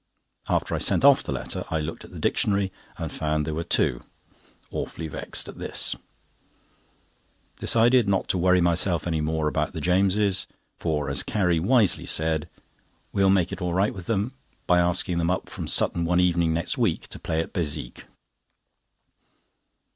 After 0.49 0.73
I 0.73 0.79
sent 0.79 1.05
off 1.05 1.21
the 1.21 1.31
letter 1.31 1.63
I 1.69 1.79
looked 1.79 2.03
at 2.03 2.11
the 2.11 2.17
dictionary 2.17 2.71
and 2.97 3.11
found 3.11 3.45
there 3.45 3.53
were 3.53 3.63
two. 3.63 4.01
Awfully 4.71 5.07
vexed 5.07 5.47
at 5.47 5.59
this. 5.59 5.95
Decided 7.57 8.09
not 8.09 8.27
to 8.29 8.37
worry 8.39 8.61
myself 8.61 9.05
any 9.05 9.21
more 9.21 9.47
about 9.47 9.73
the 9.73 9.79
James's; 9.79 10.47
for, 10.75 11.07
as 11.07 11.21
Carrie 11.21 11.59
wisely 11.59 12.07
said, 12.07 12.49
"We'll 13.13 13.29
make 13.29 13.51
it 13.51 13.61
all 13.61 13.75
right 13.75 13.93
with 13.93 14.07
them 14.07 14.33
by 14.65 14.79
asking 14.79 15.19
them 15.19 15.29
up 15.29 15.47
from 15.51 15.67
Sutton 15.67 16.03
one 16.03 16.19
evening 16.19 16.51
next 16.51 16.79
week 16.79 17.07
to 17.09 17.19
play 17.19 17.39
at 17.39 17.53
Bézique." 17.53 18.05